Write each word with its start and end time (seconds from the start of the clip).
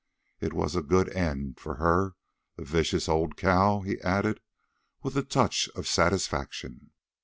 It 0.39 0.53
was 0.53 0.75
a 0.75 0.81
good 0.81 1.09
end 1.09 1.59
for 1.59 1.75
her, 1.75 2.15
the 2.55 2.63
vicious 2.65 3.07
old 3.07 3.37
cow!" 3.37 3.81
he 3.81 4.01
added, 4.01 4.39
with 5.03 5.15
a 5.15 5.21
touch 5.21 5.69
of 5.75 5.85
satisfaction. 5.85 6.89